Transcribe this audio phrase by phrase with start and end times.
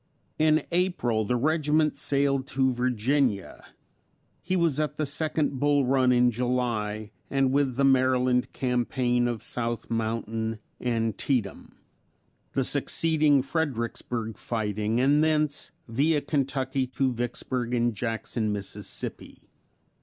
[0.39, 3.63] In April the regiment sailed to Virginia;
[4.41, 9.43] he was at the second Bull Run in July, and with the Maryland campaign of
[9.43, 11.75] South Mountain, Antietam;
[12.53, 19.37] the succeeding Fredericksburg fighting and thence via Kentucky to Vicksburg and Jackson, Mississippi.